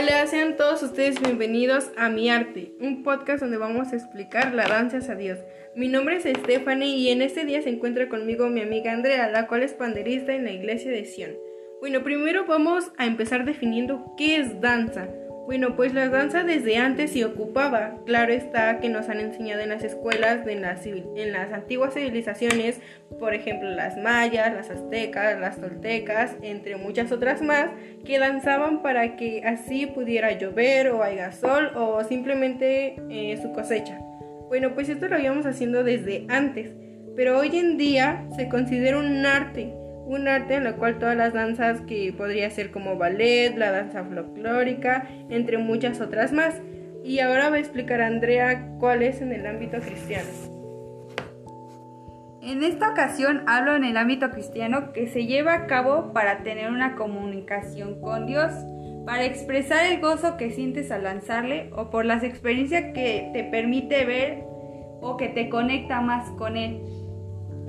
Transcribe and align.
Hola, 0.00 0.26
sean 0.28 0.56
todos 0.56 0.82
ustedes 0.82 1.20
bienvenidos 1.20 1.90
a 1.94 2.08
Mi 2.08 2.30
Arte, 2.30 2.72
un 2.80 3.02
podcast 3.02 3.42
donde 3.42 3.58
vamos 3.58 3.92
a 3.92 3.96
explicar 3.96 4.54
la 4.54 4.66
danza 4.66 4.96
a 5.12 5.14
Dios. 5.14 5.38
Mi 5.76 5.88
nombre 5.88 6.16
es 6.16 6.22
Stephanie 6.22 6.96
y 6.96 7.10
en 7.10 7.20
este 7.20 7.44
día 7.44 7.60
se 7.60 7.68
encuentra 7.68 8.08
conmigo 8.08 8.48
mi 8.48 8.62
amiga 8.62 8.92
Andrea, 8.92 9.28
la 9.28 9.46
cual 9.46 9.62
es 9.62 9.74
panderista 9.74 10.32
en 10.32 10.44
la 10.44 10.52
iglesia 10.52 10.90
de 10.90 11.04
Sion. 11.04 11.32
Bueno, 11.80 12.02
primero 12.02 12.46
vamos 12.46 12.90
a 12.96 13.04
empezar 13.04 13.44
definiendo 13.44 14.14
qué 14.16 14.36
es 14.36 14.58
danza. 14.62 15.06
Bueno, 15.50 15.74
pues 15.74 15.92
la 15.94 16.08
danza 16.08 16.44
desde 16.44 16.76
antes 16.76 17.10
se 17.10 17.24
ocupaba. 17.24 17.96
Claro 18.06 18.32
está 18.32 18.78
que 18.78 18.88
nos 18.88 19.08
han 19.08 19.18
enseñado 19.18 19.62
en 19.62 19.70
las 19.70 19.82
escuelas, 19.82 20.44
de 20.44 20.52
en, 20.52 20.62
las, 20.62 20.86
en 20.86 21.32
las 21.32 21.52
antiguas 21.52 21.92
civilizaciones, 21.92 22.80
por 23.18 23.34
ejemplo 23.34 23.68
las 23.68 23.96
mayas, 23.96 24.54
las 24.54 24.70
aztecas, 24.70 25.40
las 25.40 25.60
toltecas, 25.60 26.36
entre 26.42 26.76
muchas 26.76 27.10
otras 27.10 27.42
más, 27.42 27.68
que 28.04 28.20
danzaban 28.20 28.80
para 28.80 29.16
que 29.16 29.42
así 29.44 29.86
pudiera 29.86 30.30
llover 30.38 30.90
o 30.90 31.02
haya 31.02 31.32
sol 31.32 31.72
o 31.74 32.04
simplemente 32.04 33.02
eh, 33.10 33.36
su 33.42 33.50
cosecha. 33.50 33.98
Bueno, 34.46 34.72
pues 34.76 34.88
esto 34.88 35.08
lo 35.08 35.18
íbamos 35.18 35.46
haciendo 35.46 35.82
desde 35.82 36.26
antes, 36.28 36.70
pero 37.16 37.36
hoy 37.36 37.50
en 37.58 37.76
día 37.76 38.24
se 38.36 38.48
considera 38.48 39.00
un 39.00 39.26
arte 39.26 39.74
un 40.10 40.26
arte 40.26 40.56
en 40.56 40.64
la 40.64 40.74
cual 40.74 40.98
todas 40.98 41.16
las 41.16 41.32
danzas 41.32 41.82
que 41.82 42.12
podría 42.12 42.50
ser 42.50 42.72
como 42.72 42.96
ballet, 42.96 43.56
la 43.56 43.70
danza 43.70 44.04
folclórica, 44.04 45.08
entre 45.28 45.56
muchas 45.56 46.00
otras 46.00 46.32
más. 46.32 46.60
Y 47.04 47.20
ahora 47.20 47.48
va 47.48 47.56
a 47.56 47.60
explicar 47.60 48.00
a 48.00 48.08
Andrea 48.08 48.72
cuál 48.80 49.02
es 49.02 49.22
en 49.22 49.32
el 49.32 49.46
ámbito 49.46 49.78
cristiano. 49.78 50.28
En 52.42 52.64
esta 52.64 52.90
ocasión 52.90 53.44
hablo 53.46 53.76
en 53.76 53.84
el 53.84 53.96
ámbito 53.96 54.30
cristiano 54.30 54.92
que 54.92 55.06
se 55.06 55.26
lleva 55.26 55.54
a 55.54 55.66
cabo 55.66 56.12
para 56.12 56.42
tener 56.42 56.70
una 56.70 56.96
comunicación 56.96 58.00
con 58.00 58.26
Dios, 58.26 58.52
para 59.06 59.24
expresar 59.24 59.86
el 59.86 60.00
gozo 60.00 60.36
que 60.36 60.50
sientes 60.50 60.90
al 60.90 61.04
lanzarle 61.04 61.70
o 61.76 61.90
por 61.90 62.04
las 62.04 62.24
experiencias 62.24 62.92
que 62.94 63.30
te 63.32 63.44
permite 63.44 64.04
ver 64.04 64.42
o 65.00 65.16
que 65.16 65.28
te 65.28 65.48
conecta 65.48 66.00
más 66.00 66.28
con 66.30 66.56
Él. 66.56 66.82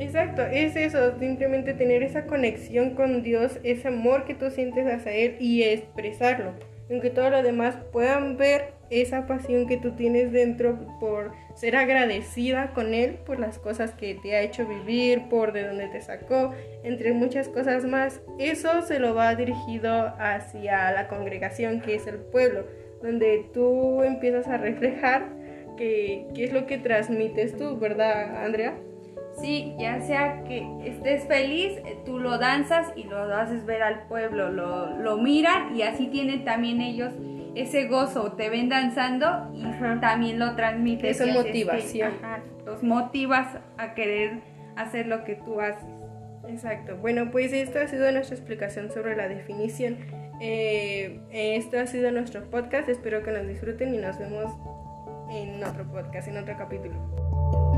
Exacto, 0.00 0.42
es 0.42 0.76
eso, 0.76 1.18
simplemente 1.18 1.74
tener 1.74 2.02
esa 2.02 2.24
conexión 2.24 2.94
con 2.94 3.22
Dios, 3.22 3.60
ese 3.62 3.88
amor 3.88 4.24
que 4.24 4.34
tú 4.34 4.50
sientes 4.50 4.86
hacia 4.86 5.12
Él 5.12 5.36
y 5.38 5.62
expresarlo. 5.62 6.54
Aunque 6.90 7.10
todos 7.10 7.30
los 7.30 7.44
demás 7.44 7.76
puedan 7.92 8.38
ver 8.38 8.72
esa 8.88 9.26
pasión 9.26 9.68
que 9.68 9.76
tú 9.76 9.92
tienes 9.92 10.32
dentro 10.32 10.78
por 10.98 11.32
ser 11.54 11.76
agradecida 11.76 12.72
con 12.72 12.94
Él, 12.94 13.18
por 13.26 13.38
las 13.38 13.58
cosas 13.58 13.92
que 13.92 14.14
te 14.14 14.34
ha 14.34 14.40
hecho 14.40 14.66
vivir, 14.66 15.28
por 15.28 15.52
de 15.52 15.66
dónde 15.66 15.88
te 15.88 16.00
sacó, 16.00 16.52
entre 16.82 17.12
muchas 17.12 17.48
cosas 17.48 17.84
más. 17.84 18.22
Eso 18.38 18.80
se 18.82 18.98
lo 18.98 19.14
va 19.14 19.34
dirigido 19.34 20.14
hacia 20.18 20.90
la 20.92 21.08
congregación 21.08 21.82
que 21.82 21.94
es 21.94 22.06
el 22.06 22.16
pueblo, 22.16 22.64
donde 23.02 23.44
tú 23.52 24.02
empiezas 24.02 24.48
a 24.48 24.56
reflejar 24.56 25.28
qué 25.76 26.26
es 26.34 26.52
lo 26.52 26.66
que 26.66 26.78
transmites 26.78 27.56
tú, 27.56 27.78
¿verdad, 27.78 28.44
Andrea? 28.44 28.74
Sí, 29.40 29.74
ya 29.78 30.00
sea 30.00 30.44
que 30.44 30.66
estés 30.84 31.26
feliz, 31.26 31.78
eh, 31.86 31.98
tú 32.04 32.18
lo 32.18 32.38
danzas 32.38 32.92
y 32.96 33.04
lo 33.04 33.18
haces 33.34 33.64
ver 33.64 33.82
al 33.82 34.06
pueblo, 34.06 34.50
lo, 34.50 34.96
lo 34.98 35.16
miran 35.18 35.74
y 35.74 35.82
así 35.82 36.08
tienen 36.08 36.44
también 36.44 36.80
ellos 36.80 37.12
ese 37.54 37.86
gozo, 37.86 38.32
te 38.32 38.48
ven 38.48 38.68
danzando 38.68 39.50
y 39.54 39.64
también 40.00 40.38
lo 40.38 40.54
transmites. 40.54 41.20
Esa 41.20 41.32
motivación. 41.32 42.12
los 42.64 42.82
motivas 42.82 43.58
a 43.76 43.94
querer 43.94 44.40
hacer 44.76 45.06
lo 45.06 45.24
que 45.24 45.34
tú 45.36 45.60
haces. 45.60 45.88
Exacto. 46.48 46.96
Bueno, 46.96 47.30
pues 47.30 47.52
esto 47.52 47.78
ha 47.78 47.86
sido 47.86 48.10
nuestra 48.12 48.36
explicación 48.36 48.90
sobre 48.90 49.16
la 49.16 49.28
definición. 49.28 49.98
Eh, 50.40 51.20
esto 51.30 51.78
ha 51.78 51.86
sido 51.86 52.10
nuestro 52.10 52.48
podcast. 52.50 52.88
Espero 52.88 53.22
que 53.22 53.30
nos 53.30 53.46
disfruten 53.46 53.94
y 53.94 53.98
nos 53.98 54.18
vemos 54.18 54.52
en 55.30 55.62
otro 55.62 55.84
podcast, 55.90 56.28
en 56.28 56.38
otro 56.38 56.56
capítulo. 56.56 57.69